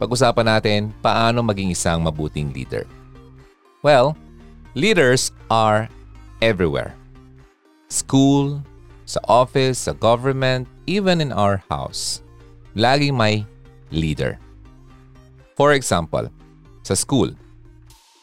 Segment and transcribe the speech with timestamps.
[0.00, 2.88] Pag-usapan natin paano maging isang mabuting leader.
[3.84, 4.16] Well,
[4.72, 5.90] leaders are
[6.40, 6.96] everywhere.
[7.92, 8.64] School,
[9.04, 12.24] sa office, sa government, even in our house.
[12.72, 13.44] Laging may
[13.92, 14.40] leader.
[15.60, 16.32] For example,
[16.80, 17.36] sa school,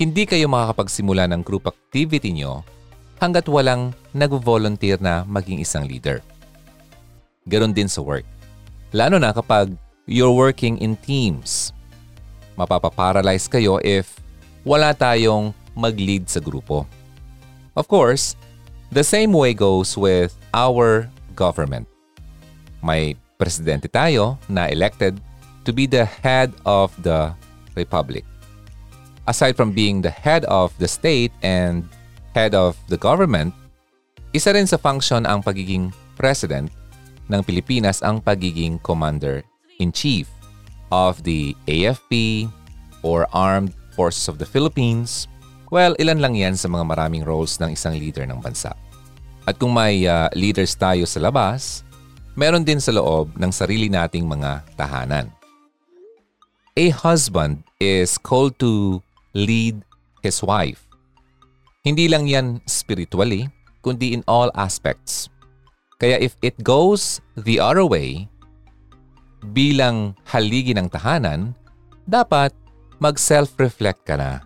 [0.01, 2.65] hindi kayo makakapagsimula ng group activity nyo
[3.21, 6.23] hanggat walang nag-volunteer na maging isang leader.
[7.45, 8.25] Ganon din sa work.
[8.89, 9.69] Lalo na kapag
[10.09, 11.69] you're working in teams.
[12.57, 14.17] Mapapaparalyze kayo if
[14.65, 16.89] wala tayong mag-lead sa grupo.
[17.77, 18.33] Of course,
[18.89, 21.07] the same way goes with our
[21.37, 21.85] government.
[22.81, 25.21] May presidente tayo na elected
[25.63, 27.31] to be the head of the
[27.77, 28.25] republic.
[29.29, 31.85] Aside from being the head of the state and
[32.33, 33.53] head of the government,
[34.33, 36.73] isa rin sa function ang pagiging president
[37.29, 38.81] ng Pilipinas ang pagiging
[39.79, 40.27] commander-in-chief
[40.91, 42.51] of the AFP
[43.03, 45.27] or Armed Forces of the Philippines.
[45.71, 48.75] Well, ilan lang yan sa mga maraming roles ng isang leader ng bansa.
[49.47, 51.87] At kung may uh, leaders tayo sa labas,
[52.35, 55.31] meron din sa loob ng sarili nating mga tahanan.
[56.77, 59.01] A husband is called to
[59.33, 59.83] lead
[60.21, 60.85] his wife.
[61.85, 63.47] Hindi lang yan spiritually,
[63.85, 65.31] kundi in all aspects.
[65.99, 68.31] Kaya if it goes the other way,
[69.41, 71.55] bilang haligi ng tahanan,
[72.03, 72.51] dapat
[72.99, 74.43] mag-self-reflect ka na.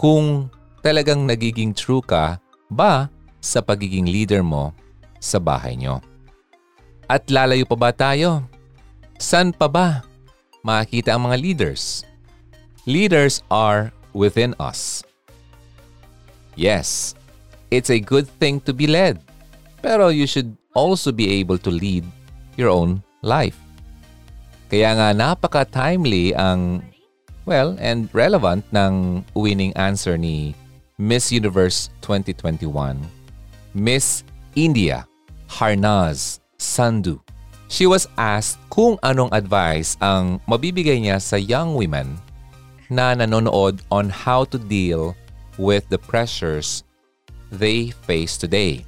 [0.00, 0.48] Kung
[0.80, 2.40] talagang nagiging true ka
[2.72, 4.72] ba sa pagiging leader mo
[5.20, 6.00] sa bahay nyo.
[7.10, 8.46] At lalayo pa ba tayo?
[9.20, 10.00] San pa ba
[10.64, 12.04] makikita ang mga leaders?
[12.88, 15.04] Leaders are within us.
[16.56, 17.12] Yes,
[17.68, 19.20] it's a good thing to be led.
[19.80, 22.04] Pero you should also be able to lead
[22.56, 23.56] your own life.
[24.70, 26.78] Kaya nga napaka-timely ang,
[27.42, 30.54] well, and relevant ng winning answer ni
[30.94, 32.94] Miss Universe 2021.
[33.74, 34.22] Miss
[34.54, 35.10] India,
[35.50, 37.18] Harnaz Sandhu.
[37.66, 42.14] She was asked kung anong advice ang mabibigay niya sa young women
[42.86, 45.18] na nanonood on how to deal
[45.58, 46.86] with the pressures
[47.50, 48.86] they face today.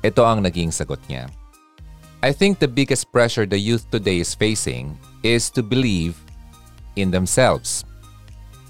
[0.00, 1.28] Ito ang naging sagot niya.
[2.24, 6.18] I think the biggest pressure the youth today is facing is to believe
[6.96, 7.84] in themselves.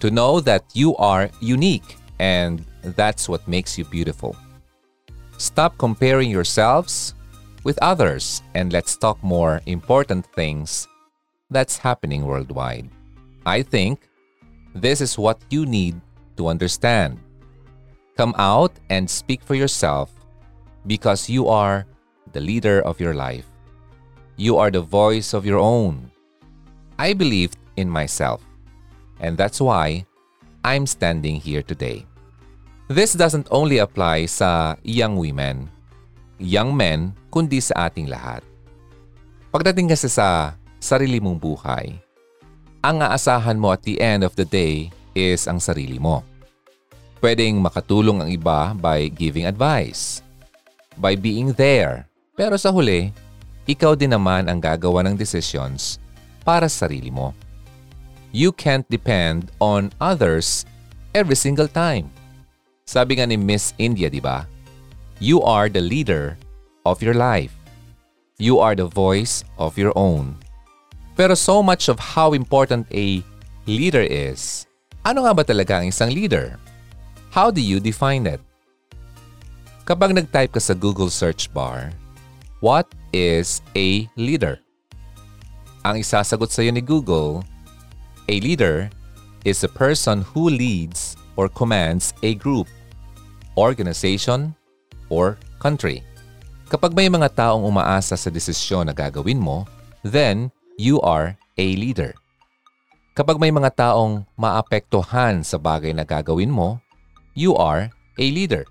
[0.01, 4.37] To know that you are unique and that's what makes you beautiful.
[5.39, 7.15] Stop comparing yourselves
[7.65, 10.89] with others and let's talk more important things
[11.51, 12.89] that's happening worldwide.
[13.45, 14.09] I think
[14.75, 16.01] this is what you need
[16.37, 17.19] to understand.
[18.17, 20.13] Come out and speak for yourself
[20.87, 21.87] because you are
[22.33, 23.47] the leader of your life.
[24.37, 26.10] You are the voice of your own.
[27.01, 28.45] I believed in myself,
[29.25, 30.05] and that's why
[30.61, 32.05] I'm standing here today.
[32.93, 35.73] This doesn't only apply sa young women,
[36.37, 38.45] young men, kundi sa ating lahat.
[39.49, 41.97] Pagdating kasi sa sarili mong buhay,
[42.85, 46.21] ang aasahan mo at the end of the day is ang sarili mo.
[47.25, 50.21] Pwedeng makatulong ang iba by giving advice,
[51.01, 52.05] by being there,
[52.37, 53.09] pero sa huli,
[53.65, 56.00] ikaw din naman ang gagawa ng decisions
[56.45, 57.37] para sa sarili mo.
[58.31, 60.65] You can't depend on others
[61.15, 62.11] every single time.
[62.87, 64.47] Sabi nga ni Miss India, di ba?
[65.19, 66.39] You are the leader
[66.87, 67.55] of your life.
[68.41, 70.39] You are the voice of your own.
[71.19, 73.21] Pero so much of how important a
[73.69, 74.65] leader is,
[75.05, 76.57] ano nga ba talaga ang isang leader?
[77.31, 78.41] How do you define it?
[79.85, 81.91] Kapag nag-type ka sa Google search bar,
[82.63, 84.63] what is a leader?
[85.85, 87.41] Ang isasagot sa iyo ni Google,
[88.29, 88.93] a leader
[89.49, 92.69] is a person who leads or commands a group
[93.61, 94.57] organization,
[95.13, 96.01] or country.
[96.71, 99.67] Kapag may mga taong umaasa sa desisyon na gagawin mo,
[100.07, 100.49] then
[100.81, 102.17] you are a leader.
[103.19, 106.79] Kapag may mga taong maapektuhan sa bagay na gagawin mo,
[107.37, 108.65] you are a leader.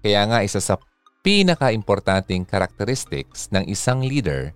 [0.00, 0.78] Kaya nga isa sa
[1.20, 4.54] pinaka-importanting characteristics ng isang leader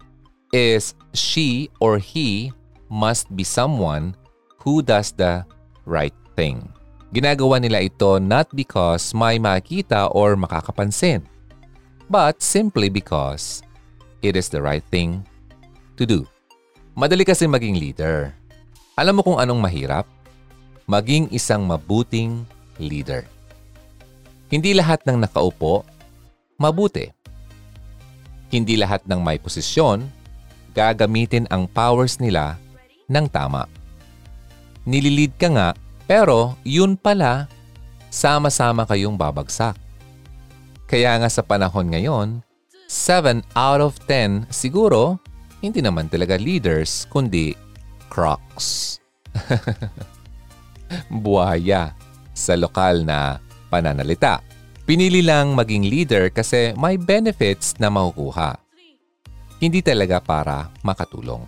[0.54, 2.54] is she or he
[2.86, 4.14] must be someone
[4.62, 5.42] who does the
[5.82, 6.62] right thing.
[7.10, 11.26] Ginagawa nila ito not because may makita or makakapansin,
[12.06, 13.66] but simply because
[14.22, 15.26] it is the right thing
[15.98, 16.22] to do.
[16.94, 18.30] Madali kasi maging leader.
[18.94, 20.06] Alam mo kung anong mahirap?
[20.86, 22.46] Maging isang mabuting
[22.78, 23.26] leader.
[24.46, 25.82] Hindi lahat ng nakaupo,
[26.62, 27.10] mabuti.
[28.54, 30.06] Hindi lahat ng may posisyon,
[30.74, 32.58] gagamitin ang powers nila
[33.08, 33.70] ng tama.
[34.84, 35.68] nililid ka nga,
[36.04, 37.48] pero yun pala,
[38.12, 39.72] sama-sama kayong babagsak.
[40.84, 42.44] Kaya nga sa panahon ngayon,
[42.84, 45.16] 7 out of 10 siguro,
[45.64, 47.56] hindi naman talaga leaders, kundi
[48.12, 49.00] crocs.
[51.24, 51.96] Buhaya
[52.36, 53.40] sa lokal na
[53.72, 54.44] pananalita.
[54.84, 58.63] Pinili lang maging leader kasi may benefits na makukuha.
[59.64, 61.40] Hindi talaga para makatulong.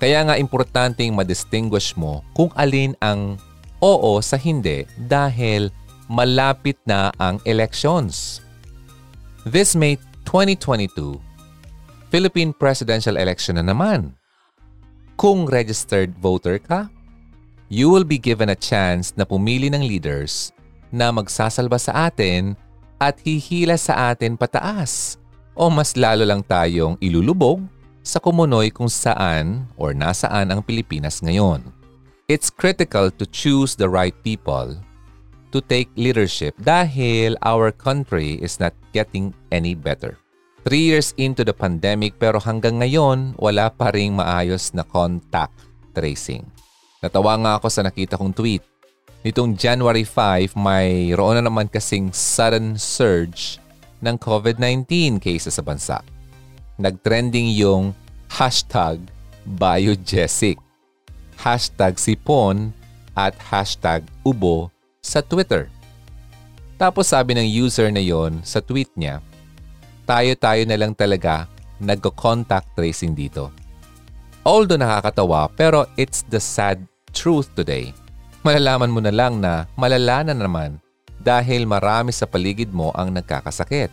[0.00, 3.36] Kaya nga importanteng madistinguish mo kung alin ang
[3.76, 5.68] oo sa hindi dahil
[6.08, 8.40] malapit na ang elections.
[9.44, 11.20] This May 2022,
[12.08, 14.16] Philippine presidential election na naman.
[15.20, 16.88] Kung registered voter ka,
[17.68, 20.56] you will be given a chance na pumili ng leaders
[20.88, 22.56] na magsasalba sa atin
[22.96, 25.20] at hihila sa atin pataas
[25.52, 27.60] o mas lalo lang tayong ilulubog
[28.02, 31.62] sa kumunoy kung saan or nasaan ang Pilipinas ngayon.
[32.26, 34.74] It's critical to choose the right people
[35.52, 40.16] to take leadership dahil our country is not getting any better.
[40.62, 45.54] Three years into the pandemic pero hanggang ngayon wala pa ring maayos na contact
[45.92, 46.46] tracing.
[47.02, 48.62] Natawa nga ako sa nakita kong tweet
[49.22, 53.61] Nitong January 5, mayroon na naman kasing sudden surge
[54.02, 56.02] ng COVID-19 cases sa bansa.
[56.76, 57.94] Nagtrending yung
[58.28, 58.98] hashtag
[59.46, 60.58] biogesic,
[61.38, 62.74] hashtag sipon
[63.14, 64.68] at hashtag ubo
[65.00, 65.70] sa Twitter.
[66.76, 69.22] Tapos sabi ng user na yon sa tweet niya,
[70.02, 71.46] tayo-tayo na lang talaga
[71.78, 73.54] nagko-contact tracing dito.
[74.42, 76.82] Although nakakatawa pero it's the sad
[77.14, 77.94] truth today
[78.42, 80.81] malalaman mo na lang na malala na naman
[81.22, 83.88] dahil marami sa paligid mo ang nagkakasakit.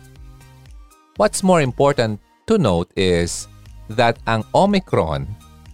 [1.16, 2.18] What's more important
[2.50, 3.46] to note is
[3.90, 5.26] that ang Omicron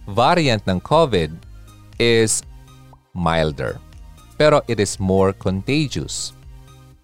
[0.07, 1.33] variant ng COVID
[1.97, 2.45] is
[3.17, 3.81] milder
[4.37, 6.31] pero it is more contagious.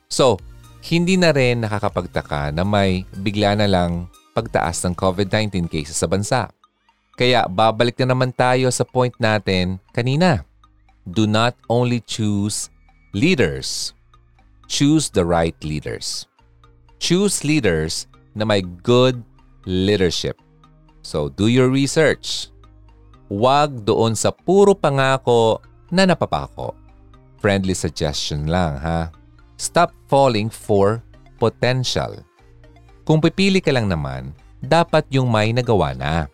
[0.08, 0.38] So,
[0.86, 4.08] hindi na rin nakakapagtaka na may bigla na lang
[4.38, 6.54] pagtaas ng COVID-19 cases sa bansa.
[7.18, 10.46] Kaya babalik na naman tayo sa point natin kanina
[11.10, 12.70] do not only choose
[13.14, 13.94] leaders,
[14.68, 16.28] choose the right leaders.
[17.00, 19.22] Choose leaders na may good
[19.68, 20.40] leadership.
[21.04, 22.50] So do your research.
[23.28, 25.60] Huwag doon sa puro pangako
[25.92, 26.76] na napapako.
[27.44, 29.12] Friendly suggestion lang ha.
[29.60, 31.04] Stop falling for
[31.40, 32.24] potential.
[33.04, 34.32] Kung pipili ka lang naman,
[34.64, 36.32] dapat yung may nagawa na.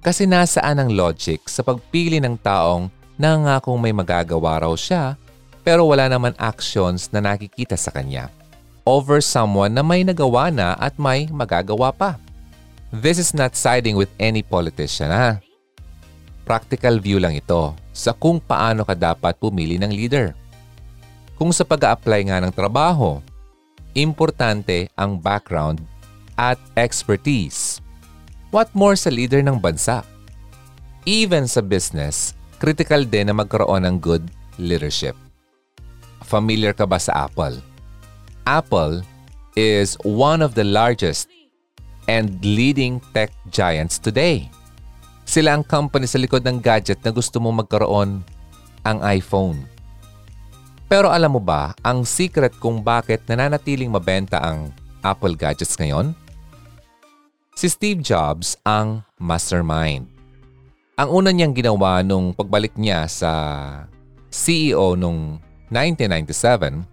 [0.00, 2.88] Kasi nasaan ang logic sa pagpili ng taong
[3.22, 5.14] Nangakong may magagawa raw siya
[5.62, 8.30] pero wala naman actions na nakikita sa kanya
[8.82, 12.18] over someone na may nagawa na at may magagawa pa.
[12.92, 15.40] This is not siding with any politician ha.
[16.42, 20.34] Practical view lang ito sa kung paano ka dapat pumili ng leader.
[21.38, 23.22] Kung sa pag apply nga ng trabaho,
[23.94, 25.80] importante ang background
[26.36, 27.78] at expertise.
[28.52, 30.04] What more sa leader ng bansa?
[31.08, 34.28] Even sa business, critical din na magkaroon ng good
[34.60, 35.16] leadership.
[36.32, 37.60] Familiar ka ba sa Apple?
[38.48, 39.04] Apple
[39.52, 41.28] is one of the largest
[42.08, 44.48] and leading tech giants today.
[45.28, 48.24] Sila ang company sa likod ng gadget na gusto mong magkaroon
[48.80, 49.60] ang iPhone.
[50.88, 54.72] Pero alam mo ba ang secret kung bakit nananatiling mabenta ang
[55.04, 56.16] Apple gadgets ngayon?
[57.60, 60.08] Si Steve Jobs ang mastermind.
[60.96, 63.32] Ang una niyang ginawa nung pagbalik niya sa
[64.32, 65.36] CEO nung
[65.72, 66.84] 1997,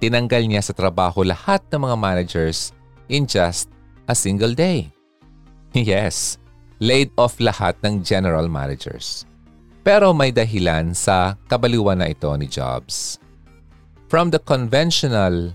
[0.00, 2.72] tinanggal niya sa trabaho lahat ng mga managers
[3.12, 3.68] in just
[4.08, 4.88] a single day.
[5.76, 6.40] Yes,
[6.80, 9.28] laid off lahat ng general managers.
[9.84, 13.20] Pero may dahilan sa kabaliwan na ito ni Jobs.
[14.08, 15.52] From the conventional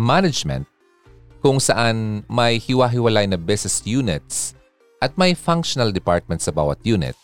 [0.00, 0.64] management,
[1.44, 4.56] kung saan may hiwa-hiwalay na business units
[5.04, 7.16] at may functional department sa bawat unit,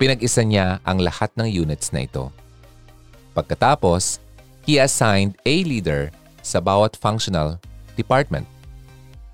[0.00, 2.32] pinag-isa niya ang lahat ng units na ito.
[3.38, 4.18] Pagkatapos,
[4.66, 6.10] he assigned a leader
[6.42, 7.62] sa bawat functional
[7.94, 8.50] department.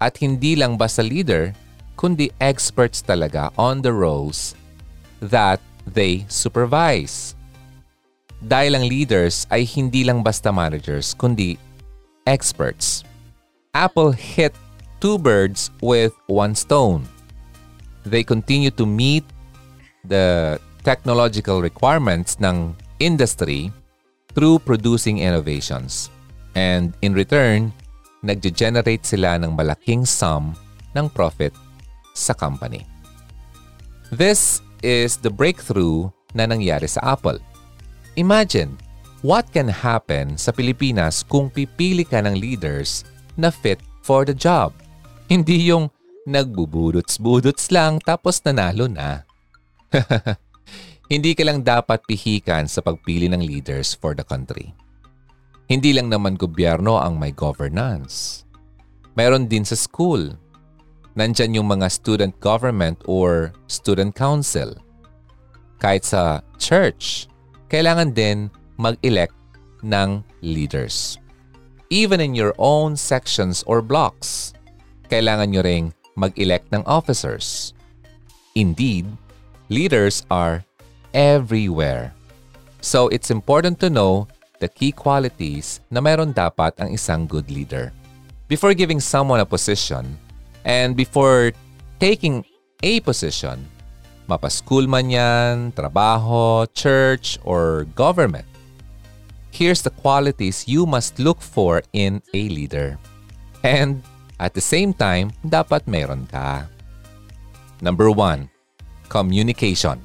[0.05, 1.57] At hindi lang basta leader,
[1.97, 4.53] kundi experts talaga on the roles
[5.25, 7.33] that they supervise.
[8.45, 11.57] Dahil ang leaders ay hindi lang basta managers, kundi
[12.29, 13.01] experts.
[13.73, 14.53] Apple hit
[15.01, 17.09] two birds with one stone
[18.05, 19.25] they continue to meet
[20.05, 23.73] the technological requirements ng industry
[24.35, 26.11] through producing innovations.
[26.55, 27.71] And in return,
[28.23, 30.55] nag-generate sila ng malaking sum
[30.95, 31.55] ng profit
[32.15, 32.87] sa company.
[34.15, 37.39] This is the breakthrough na nangyari sa Apple.
[38.15, 38.79] Imagine,
[39.27, 43.03] what can happen sa Pilipinas kung pipili ka ng leaders
[43.35, 44.71] na fit for the job?
[45.33, 45.91] Hindi yung
[46.29, 49.25] nagbubudots-budots lang tapos nanalo na.
[51.15, 54.75] Hindi ka lang dapat pihikan sa pagpili ng leaders for the country.
[55.71, 58.43] Hindi lang naman gobyerno ang may governance.
[59.15, 60.35] Meron din sa school.
[61.15, 64.75] Nandyan yung mga student government or student council.
[65.79, 67.31] Kahit sa church,
[67.71, 69.39] kailangan din mag-elect
[69.87, 71.23] ng leaders.
[71.95, 74.51] Even in your own sections or blocks,
[75.07, 77.71] kailangan nyo ring mag-elect ng officers.
[78.59, 79.07] Indeed,
[79.71, 80.67] leaders are
[81.15, 82.13] everywhere.
[82.83, 84.29] So it's important to know
[84.61, 87.95] the key qualities na meron dapat ang isang good leader.
[88.51, 90.21] Before giving someone a position
[90.69, 91.57] and before
[91.97, 92.45] taking
[92.85, 93.65] a position,
[94.29, 98.45] mapa-school man yan, trabaho, church, or government,
[99.49, 103.01] here's the qualities you must look for in a leader.
[103.65, 104.05] And
[104.37, 106.69] at the same time, dapat meron ka.
[107.81, 108.53] Number one,
[109.09, 110.05] communication.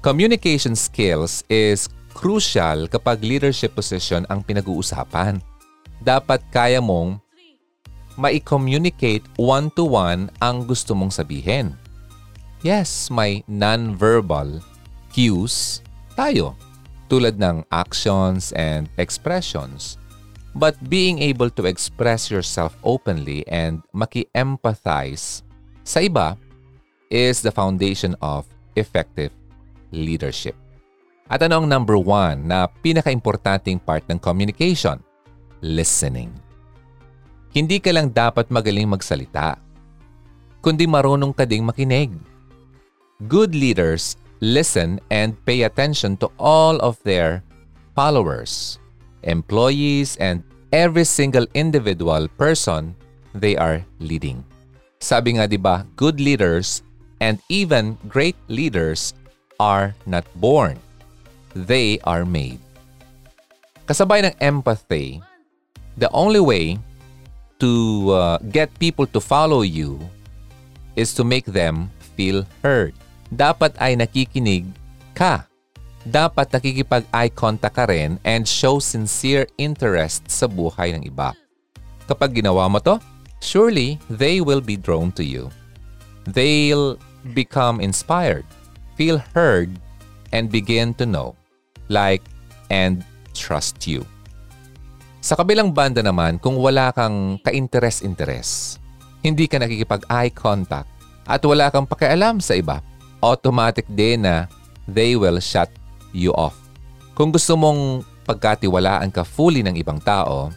[0.00, 1.84] Communication skills is
[2.16, 5.44] crucial kapag leadership position ang pinag-uusapan.
[6.00, 7.20] Dapat kaya mong
[8.16, 11.76] ma-communicate one-to-one ang gusto mong sabihin.
[12.64, 14.64] Yes, may non-verbal
[15.12, 15.84] cues
[16.16, 16.56] tayo
[17.12, 20.00] tulad ng actions and expressions.
[20.56, 25.44] But being able to express yourself openly and maki-empathize
[25.84, 26.40] sa iba
[27.12, 28.48] is the foundation of
[28.80, 29.36] effective
[29.94, 30.56] leadership.
[31.30, 34.98] At ano ang number one na pinaka-importanting part ng communication?
[35.62, 36.34] Listening.
[37.54, 39.58] Hindi ka lang dapat magaling magsalita,
[40.62, 42.10] kundi marunong ka ding makinig.
[43.26, 47.44] Good leaders listen and pay attention to all of their
[47.94, 48.80] followers,
[49.22, 50.42] employees, and
[50.72, 52.96] every single individual person
[53.36, 54.42] they are leading.
[55.00, 56.82] Sabi nga 'di ba, good leaders
[57.20, 59.12] and even great leaders
[59.60, 60.80] are not born.
[61.52, 62.56] They are made.
[63.84, 65.20] Kasabay ng empathy,
[66.00, 66.80] the only way
[67.60, 67.72] to
[68.08, 70.00] uh, get people to follow you
[70.96, 72.96] is to make them feel heard.
[73.28, 74.64] Dapat ay nakikinig
[75.12, 75.44] ka.
[76.00, 81.36] Dapat nakikipag-eye contact ka rin and show sincere interest sa buhay ng iba.
[82.08, 82.96] Kapag ginawa mo to,
[83.44, 85.52] surely they will be drawn to you.
[86.24, 86.96] They'll
[87.36, 88.48] become inspired
[89.00, 89.72] feel heard
[90.36, 91.32] and begin to know,
[91.88, 92.20] like,
[92.68, 93.00] and
[93.32, 94.04] trust you.
[95.24, 98.76] Sa kabilang banda naman, kung wala kang ka-interes-interes,
[99.24, 100.92] hindi ka nakikipag-eye contact
[101.24, 102.84] at wala kang pakialam sa iba,
[103.24, 104.44] automatic din na
[104.84, 105.72] they will shut
[106.12, 106.56] you off.
[107.16, 110.52] Kung gusto mong pagkatiwalaan ka fully ng ibang tao,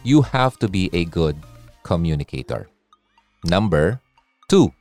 [0.00, 1.36] you have to be a good
[1.84, 2.68] communicator.
[3.48, 4.00] Number
[4.48, 4.72] two,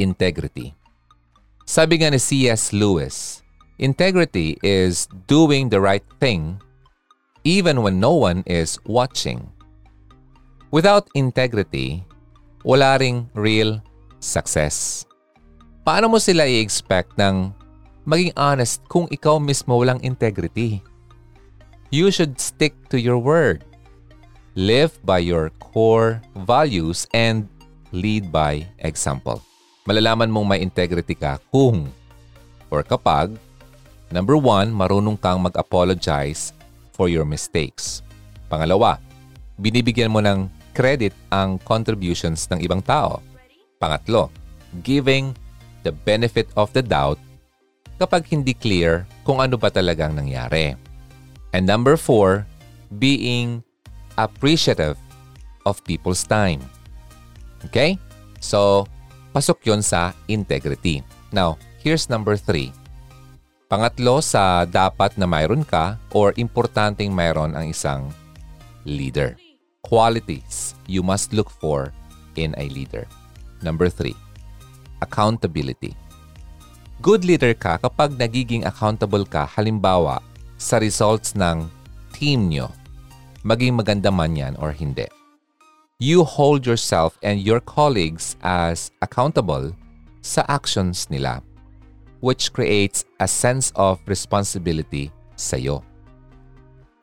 [0.00, 0.79] integrity.
[1.70, 2.74] Sabi nga ni C.S.
[2.74, 3.46] Lewis,
[3.78, 6.58] integrity is doing the right thing
[7.46, 9.46] even when no one is watching.
[10.74, 12.02] Without integrity,
[12.66, 13.78] wala ring real
[14.18, 15.06] success.
[15.86, 17.54] Paano mo sila i-expect ng
[18.02, 20.82] maging honest kung ikaw mismo walang integrity?
[21.94, 23.62] You should stick to your word.
[24.58, 27.46] Live by your core values and
[27.94, 29.46] lead by example
[29.90, 31.90] malalaman mong may integrity ka kung
[32.70, 33.34] or kapag
[34.14, 36.54] number one, marunong kang mag-apologize
[36.94, 38.06] for your mistakes.
[38.46, 39.02] Pangalawa,
[39.58, 43.18] binibigyan mo ng credit ang contributions ng ibang tao.
[43.82, 44.30] Pangatlo,
[44.86, 45.34] giving
[45.82, 47.18] the benefit of the doubt
[47.98, 50.78] kapag hindi clear kung ano ba talagang nangyari.
[51.50, 52.46] And number four,
[53.02, 53.66] being
[54.14, 54.94] appreciative
[55.66, 56.62] of people's time.
[57.66, 57.98] Okay?
[58.38, 58.86] So,
[59.30, 61.06] Pasok yon sa integrity.
[61.30, 62.74] Now, here's number three.
[63.70, 68.10] Pangatlo sa dapat na mayroon ka or importanteng mayroon ang isang
[68.82, 69.38] leader.
[69.86, 71.94] Qualities you must look for
[72.34, 73.06] in a leader.
[73.62, 74.18] Number three,
[74.98, 75.94] accountability.
[76.98, 80.18] Good leader ka kapag nagiging accountable ka halimbawa
[80.58, 81.70] sa results ng
[82.10, 82.74] team nyo,
[83.46, 85.19] maging maganda man yan or hindi
[86.00, 89.76] you hold yourself and your colleagues as accountable
[90.24, 91.44] sa actions nila,
[92.24, 95.84] which creates a sense of responsibility sa'yo.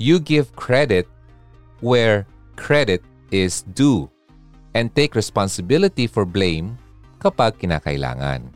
[0.01, 1.05] You give credit
[1.79, 2.25] where
[2.57, 4.09] credit is due
[4.73, 6.75] and take responsibility for blame
[7.21, 8.49] kapag kinakailangan.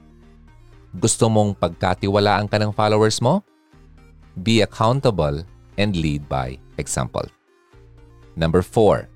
[0.97, 3.45] Gusto mong pagkatiwalaan ka ng followers mo?
[4.43, 5.43] be accountable,
[5.77, 7.25] and lead by example.
[8.35, 9.07] Number four,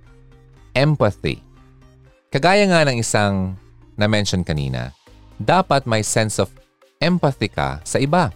[0.75, 1.39] empathy.
[2.29, 3.55] Kagaya nga ng isang
[3.95, 4.91] na-mention kanina,
[5.39, 6.51] dapat may sense of
[6.99, 8.35] empathy ka sa iba.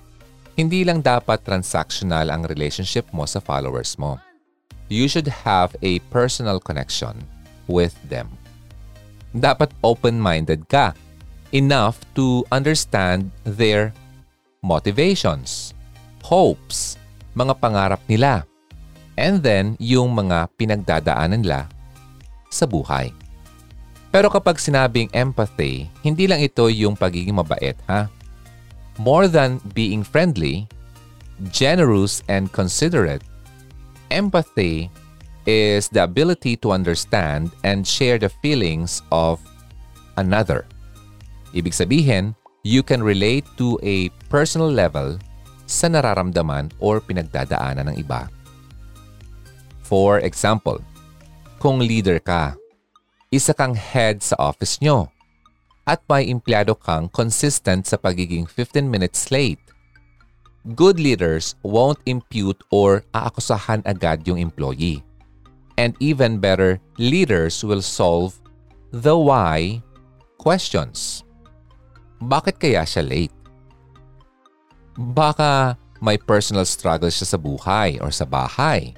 [0.55, 4.19] Hindi lang dapat transactional ang relationship mo sa followers mo.
[4.87, 7.19] You should have a personal connection
[7.67, 8.31] with them.
[9.35, 10.95] Dapat open-minded ka
[11.53, 13.93] enough to understand their
[14.63, 15.75] motivations,
[16.25, 16.97] hopes,
[17.37, 18.43] mga pangarap nila,
[19.15, 21.69] and then yung mga pinagdadaanan nila
[22.49, 23.13] sa buhay.
[24.09, 28.09] Pero kapag sinabing empathy, hindi lang ito yung pagiging mabait, ha?
[28.97, 30.65] More than being friendly,
[31.53, 33.23] generous, and considerate,
[34.09, 34.89] empathy
[35.45, 39.39] is the ability to understand and share the feelings of
[40.17, 40.65] another.
[41.53, 45.17] Ibig sabihin, you can relate to a personal level
[45.69, 48.27] sa nararamdaman or pinagdadaanan ng iba.
[49.85, 50.81] For example,
[51.59, 52.55] kung leader ka,
[53.29, 55.11] isa kang head sa office nyo
[55.83, 59.59] at may empleyado kang consistent sa pagiging 15 minutes late.
[60.75, 65.03] Good leaders won't impute or aakusahan agad yung employee.
[65.75, 68.39] And even better, leaders will solve
[68.91, 69.83] the why
[70.39, 71.23] questions.
[72.19, 73.35] Bakit kaya siya late?
[74.99, 78.91] Baka may personal struggle siya sa buhay or sa bahay.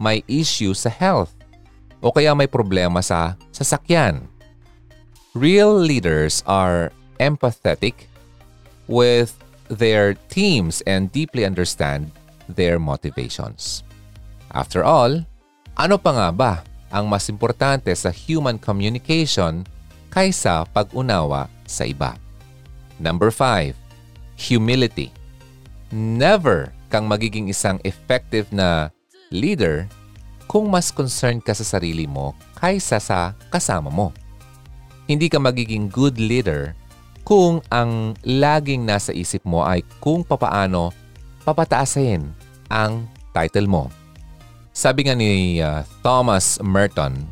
[0.00, 1.36] May issue sa health
[2.04, 4.28] o kaya may problema sa sasakyan.
[5.32, 8.12] Real leaders are empathetic
[8.84, 9.32] with
[9.72, 12.12] their teams and deeply understand
[12.44, 13.80] their motivations.
[14.52, 15.24] After all,
[15.80, 16.52] ano pa nga ba
[16.92, 19.64] ang mas importante sa human communication
[20.12, 22.14] kaysa pag-unawa sa iba?
[23.00, 23.74] Number 5.
[24.38, 25.10] Humility.
[25.90, 28.94] Never kang magiging isang effective na
[29.34, 29.90] leader
[30.54, 34.14] kung mas concerned ka sa sarili mo kaysa sa kasama mo.
[35.10, 36.78] Hindi ka magiging good leader
[37.26, 40.94] kung ang laging nasa isip mo ay kung papaano
[41.42, 42.30] papataasin
[42.70, 43.90] ang title mo.
[44.70, 47.26] Sabi nga ni uh, Thomas Merton,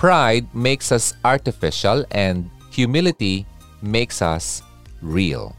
[0.00, 3.44] Pride makes us artificial and humility
[3.84, 4.64] makes us
[5.04, 5.52] real.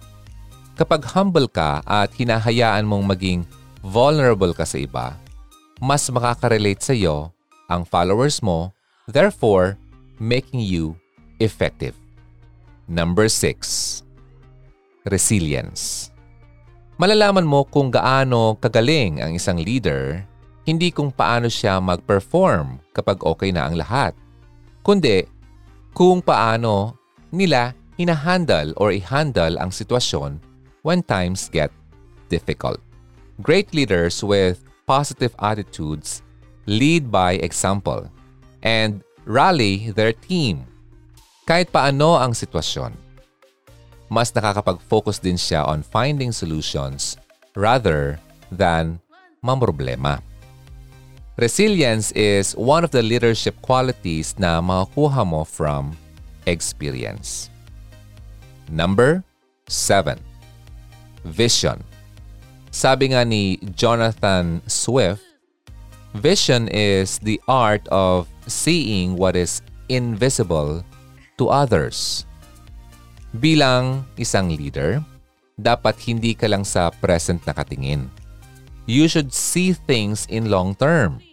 [0.75, 3.45] Kapag humble ka at hinahayaan mong maging
[3.85, 5.15] vulnerable ka sa iba,
[5.83, 7.31] mas makaka-relate sa iyo
[7.67, 8.71] ang followers mo,
[9.09, 9.75] therefore
[10.21, 10.95] making you
[11.41, 11.97] effective.
[12.85, 14.05] Number 6.
[15.09, 16.13] Resilience.
[16.95, 20.23] Malalaman mo kung gaano kagaling ang isang leader,
[20.63, 24.15] hindi kung paano siya mag-perform kapag okay na ang lahat,
[24.79, 25.27] kundi
[25.91, 26.95] kung paano
[27.35, 30.39] nila hinahandle or i-handle ang sitwasyon
[30.87, 31.71] when times get
[32.31, 32.79] difficult.
[33.43, 36.21] Great leaders with positive attitudes,
[36.65, 38.09] lead by example,
[38.61, 40.65] and rally their team.
[41.45, 42.93] Kahit paano ang sitwasyon.
[44.09, 47.17] Mas nakakapag-focus din siya on finding solutions
[47.57, 48.21] rather
[48.53, 49.01] than
[49.41, 50.21] mamroblema.
[51.35, 55.97] Resilience is one of the leadership qualities na makukuha mo from
[56.47, 57.49] experience.
[58.69, 59.25] Number
[59.67, 60.17] 7.
[61.25, 61.83] Vision.
[62.75, 65.23] Sabi nga ni Jonathan Swift,
[66.11, 70.83] vision is the art of seeing what is invisible
[71.39, 72.27] to others.
[73.39, 74.99] Bilang isang leader,
[75.55, 78.11] dapat hindi ka lang sa present nakatingin.
[78.91, 81.23] You should see things in long term.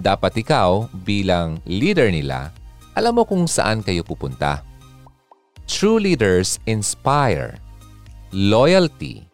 [0.00, 2.56] Dapat ikaw, bilang leader nila,
[2.96, 4.64] alam mo kung saan kayo pupunta.
[5.68, 7.60] True leaders inspire
[8.32, 9.28] loyalty,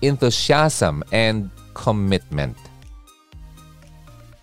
[0.00, 2.56] enthusiasm, and commitment.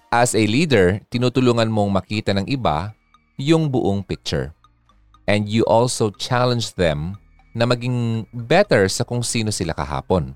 [0.09, 2.95] As a leader, tinutulungan mong makita ng iba
[3.35, 4.55] yung buong picture.
[5.27, 7.19] And you also challenge them
[7.51, 10.31] na maging better sa kung sino sila kahapon.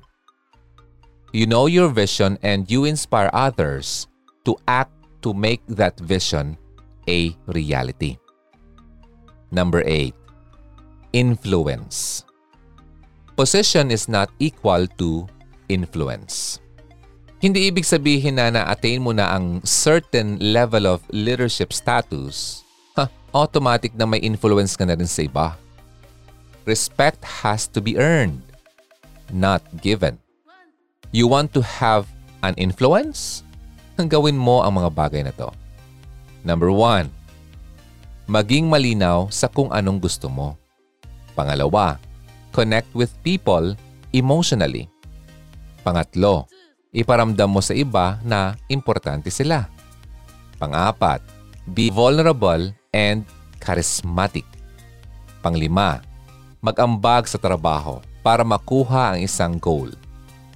[1.31, 4.11] You know your vision and you inspire others
[4.43, 4.91] to act
[5.23, 6.59] to make that vision
[7.07, 8.19] a reality.
[9.47, 10.11] Number 8.
[11.15, 12.27] Influence.
[13.41, 15.25] Position is not equal to
[15.65, 16.61] influence.
[17.41, 22.61] Hindi ibig sabihin na na-attain mo na ang certain level of leadership status,
[22.93, 25.57] ha, automatic na may influence ka na rin sa iba.
[26.69, 28.45] Respect has to be earned,
[29.33, 30.21] not given.
[31.09, 32.05] You want to have
[32.45, 33.41] an influence?
[33.97, 35.49] Gawin mo ang mga bagay na to.
[36.45, 37.09] Number one,
[38.29, 40.61] maging malinaw sa kung anong gusto mo.
[41.33, 41.97] Pangalawa,
[42.51, 43.75] connect with people
[44.11, 44.91] emotionally.
[45.81, 46.45] Pangatlo,
[46.93, 49.65] iparamdam mo sa iba na importante sila.
[50.61, 51.23] Pangapat,
[51.73, 53.25] be vulnerable and
[53.57, 54.45] charismatic.
[55.41, 56.05] Panglima,
[56.61, 59.89] mag-ambag sa trabaho para makuha ang isang goal.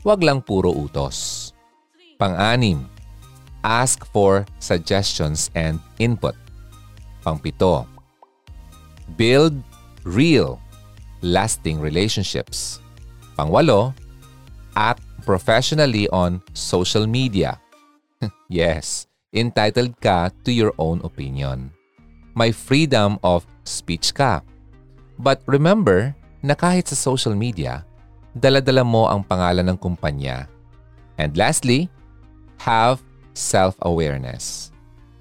[0.05, 1.49] Huwag lang puro utos.
[2.21, 2.85] Pang-anim,
[3.65, 6.37] ask for suggestions and input.
[7.25, 7.89] Pangpito,
[9.17, 9.57] build
[10.05, 10.61] real,
[11.25, 12.77] lasting relationships.
[13.33, 13.97] Pangwalo,
[14.77, 17.57] act professionally on social media.
[18.47, 21.73] yes, entitled ka to your own opinion.
[22.37, 24.45] May freedom of speech ka.
[25.17, 26.13] But remember
[26.45, 27.87] na kahit sa social media,
[28.37, 30.45] daladala mo ang pangalan ng kumpanya.
[31.17, 31.87] And lastly,
[32.59, 32.99] have
[33.33, 34.75] self-awareness.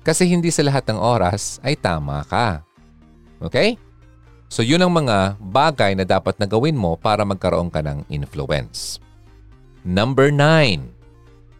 [0.04, 2.60] Kasi hindi sa lahat ng oras ay tama ka.
[3.40, 3.78] Okay?
[4.48, 9.02] So yun ang mga bagay na dapat na gawin mo para magkaroon ka ng influence.
[9.84, 10.88] Number 9.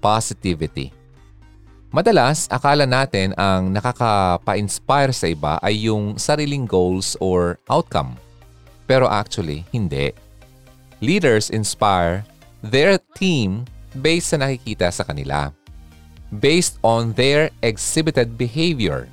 [0.01, 1.05] Positivity.
[1.95, 8.19] Madalas, akala natin ang nakakapa-inspire sa iba ay yung sariling goals or outcome.
[8.91, 10.11] Pero actually, hindi.
[10.99, 12.27] Leaders inspire
[12.67, 13.63] their team
[14.03, 15.55] based sa nakikita sa kanila.
[16.43, 19.07] Based on their exhibited behavior,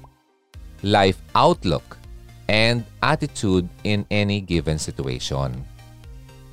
[0.82, 2.01] life outlook,
[2.48, 5.54] and attitude in any given situation.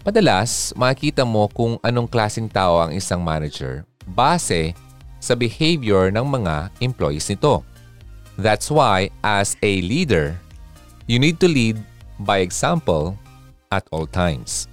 [0.04, 4.72] Madalas, makikita mo kung anong klasing tao ang isang manager base
[5.20, 7.60] sa behavior ng mga employees nito.
[8.38, 10.38] That's why, as a leader,
[11.10, 11.76] you need to lead
[12.22, 13.18] by example
[13.68, 14.70] at all times.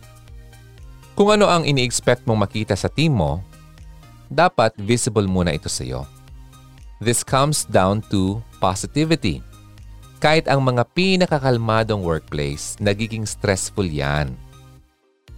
[1.18, 3.42] Kung ano ang ini-expect mong makita sa team mo,
[4.30, 6.04] dapat visible muna ito sa iyo.
[7.02, 9.44] This comes down to positivity.
[10.24, 14.34] Kahit ang mga pinakakalmadong workplace, nagiging stressful yan.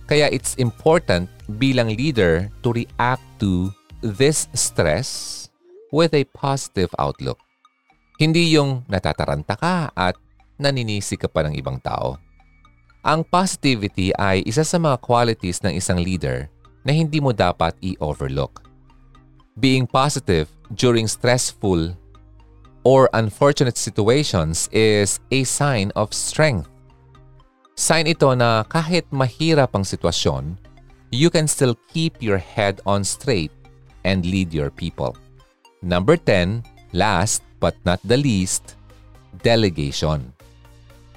[0.08, 1.28] Kaya it's important
[1.60, 5.50] bilang leader to react to this stress
[5.92, 7.42] with a positive outlook.
[8.18, 10.16] Hindi yung natataranta ka at
[10.58, 12.18] naninisi ka pa ng ibang tao.
[13.06, 16.50] Ang positivity ay isa sa mga qualities ng isang leader
[16.82, 18.64] na hindi mo dapat i-overlook.
[19.58, 21.96] Being positive during stressful
[22.88, 26.72] or unfortunate situations is a sign of strength.
[27.76, 30.56] Sign ito na kahit mahirap ang sitwasyon,
[31.12, 33.52] you can still keep your head on straight
[34.08, 35.20] and lead your people.
[35.84, 36.64] Number 10,
[36.96, 38.80] last but not the least,
[39.44, 40.32] delegation.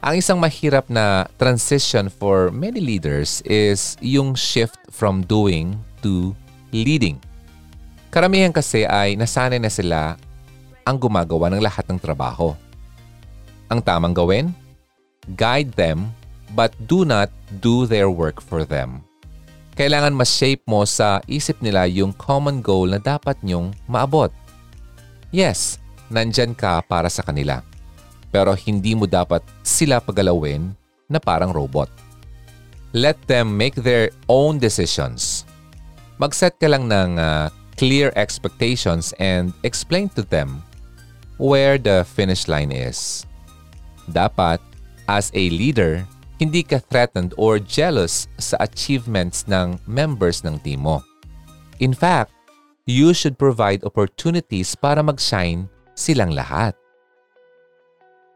[0.03, 6.35] Ang isang mahirap na transition for many leaders is yung shift from doing to
[6.75, 7.23] leading.
[8.11, 10.19] Karamihan kasi ay nasanay na sila
[10.91, 12.59] ang gumagawa ng lahat ng trabaho.
[13.71, 14.51] Ang tamang gawin?
[15.39, 16.11] Guide them
[16.59, 17.31] but do not
[17.63, 19.07] do their work for them.
[19.79, 24.35] Kailangan mas shape mo sa isip nila yung common goal na dapat nyong maabot.
[25.31, 25.79] Yes,
[26.11, 27.63] nandyan ka para sa kanila
[28.31, 30.71] pero hindi mo dapat sila pagalawin
[31.11, 31.91] na parang robot.
[32.95, 35.47] Let them make their own decisions.
[36.19, 40.63] Mag-set ka lang ng uh, clear expectations and explain to them
[41.41, 43.25] where the finish line is.
[44.13, 44.61] Dapat,
[45.09, 46.05] as a leader,
[46.37, 51.01] hindi ka threatened or jealous sa achievements ng members ng team mo.
[51.81, 52.37] In fact,
[52.85, 56.77] you should provide opportunities para mag-shine silang lahat.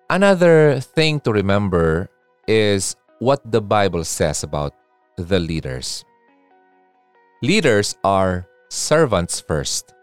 [0.08, 2.08] Another thing to remember
[2.48, 4.76] is what the Bible says about
[5.16, 6.04] the leaders.
[7.40, 9.93] Leaders are servants first.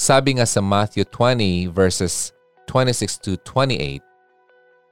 [0.00, 2.32] Sabi nga sa Matthew 20 verses
[2.72, 4.00] 26 to 28,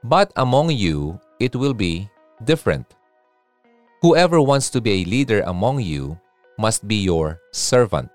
[0.05, 2.05] But among you it will be
[2.45, 2.85] different.
[4.05, 6.21] Whoever wants to be a leader among you
[6.61, 8.13] must be your servant,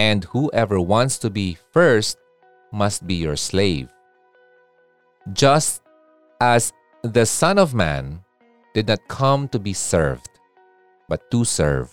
[0.00, 2.16] and whoever wants to be first
[2.72, 3.92] must be your slave
[5.32, 5.82] just
[6.40, 8.22] as the Son of Man
[8.74, 10.30] did not come to be served,
[11.08, 11.90] but to serve,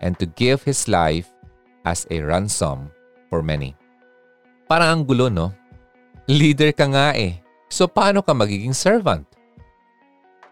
[0.00, 1.30] and to give his life
[1.84, 2.90] as a ransom
[3.30, 3.78] for many.
[4.66, 5.54] Parang ang gulo, no?
[6.26, 7.38] Leader ka nga eh.
[7.70, 9.24] So paano ka magiging servant?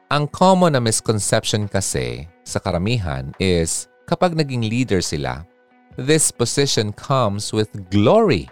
[0.08, 5.44] Ang common na misconception kasi sa karamihan is kapag naging leader sila,
[6.00, 8.48] this position comes with glory,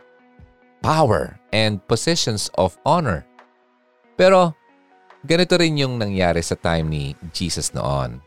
[0.85, 3.25] power, and positions of honor.
[4.21, 4.53] Pero
[5.25, 8.21] ganito rin yung nangyari sa time ni Jesus noon.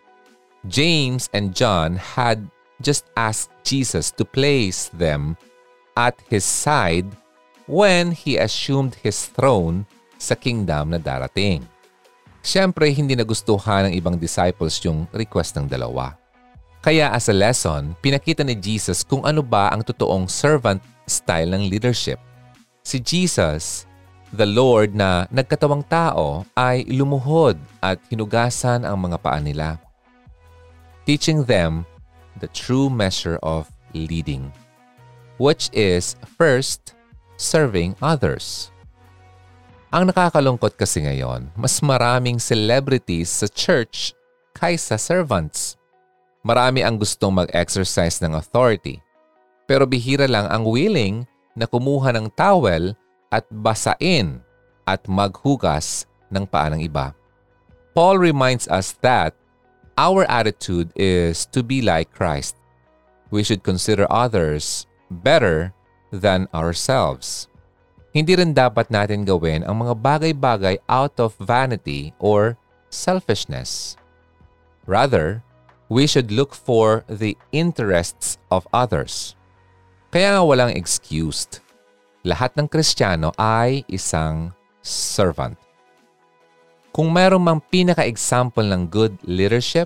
[0.65, 2.43] James and John had
[2.81, 5.37] just asked Jesus to place them
[5.99, 7.11] at his side
[7.67, 9.83] when he assumed his throne
[10.15, 11.67] sa kingdom na darating.
[12.39, 16.15] Siyempre, hindi nagustuhan ng ibang disciples yung request ng dalawa.
[16.79, 21.67] Kaya as a lesson, pinakita ni Jesus kung ano ba ang totoong servant style ng
[21.67, 22.15] leadership.
[22.79, 23.83] Si Jesus,
[24.31, 29.75] the Lord na nagkatawang tao, ay lumuhod at hinugasan ang mga paa nila,
[31.03, 31.83] teaching them
[32.39, 34.47] the true measure of leading,
[35.39, 36.93] which is first,
[37.39, 38.69] serving others.
[39.89, 44.13] Ang nakakalungkot kasi ngayon, mas maraming celebrities sa church
[44.53, 45.79] kaysa servants.
[46.45, 49.01] Marami ang gustong mag-exercise ng authority.
[49.65, 51.25] Pero bihira lang ang willing
[51.57, 52.93] na kumuha ng towel
[53.33, 54.43] at basain
[54.85, 57.13] at maghugas ng paa ng iba.
[57.93, 59.33] Paul reminds us that
[59.97, 62.57] our attitude is to be like Christ.
[63.29, 65.73] We should consider others better
[66.13, 67.49] than ourselves.
[68.09, 72.57] Hindi rin dapat natin gawin ang mga bagay-bagay out of vanity or
[72.89, 73.97] selfishness.
[74.89, 75.45] Rather,
[75.93, 79.37] we should look for the interests of others.
[80.09, 81.61] Kaya nga walang excused.
[82.25, 84.49] Lahat ng Kristiyano ay isang
[84.81, 85.53] servant.
[86.89, 89.85] Kung mayroon mang pinaka-example ng good leadership,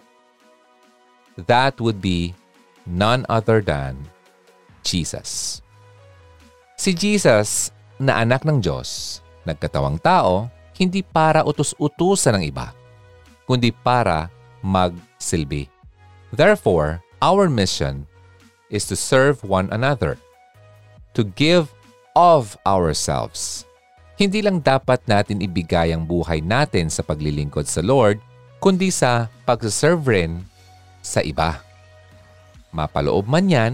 [1.35, 2.31] that would be
[2.87, 4.07] none other than
[4.83, 5.63] Jesus.
[6.77, 12.75] Si Jesus na anak ng Diyos, nagkatawang tao, hindi para utos-utusan ng iba,
[13.47, 14.27] kundi para
[14.59, 15.69] magsilbi.
[16.33, 18.03] Therefore, our mission
[18.73, 20.17] is to serve one another,
[21.13, 21.69] to give
[22.17, 23.63] of ourselves.
[24.17, 28.21] Hindi lang dapat natin ibigay ang buhay natin sa paglilingkod sa Lord,
[28.61, 30.31] kundi sa pag-serve rin
[31.05, 31.61] sa iba.
[32.73, 33.73] Mapaloob man yan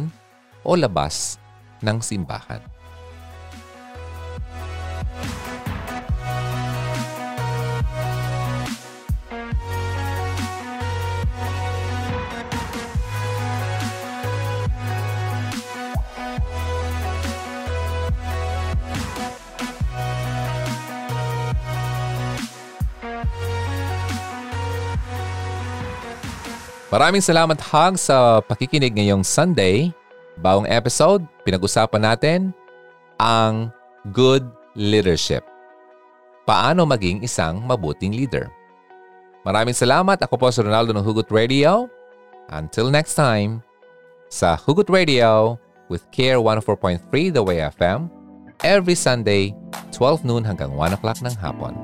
[0.64, 1.40] o labas
[1.84, 2.62] ng simbahan.
[26.90, 29.94] Maraming salamat Hag sa pakikinig ngayong Sunday.
[30.40, 32.40] Bawang episode, pinag-usapan natin
[33.20, 33.76] ang
[34.16, 35.44] good leadership.
[36.48, 38.48] Paano maging isang mabuting leader.
[39.44, 40.20] Maraming salamat.
[40.24, 41.92] Ako po si Ronaldo ng Hugot Radio.
[42.50, 43.62] Until next time,
[44.32, 45.60] sa Hugot Radio
[45.92, 48.10] with Care 104.3 The Way FM
[48.64, 49.54] every Sunday,
[49.94, 51.76] 12 noon hanggang 1 o'clock ng hapon.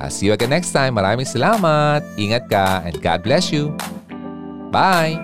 [0.00, 1.00] I'll see you again next time.
[1.00, 2.04] Maraming salamat.
[2.20, 3.72] Ingat ka and God bless you.
[4.68, 5.16] Bye.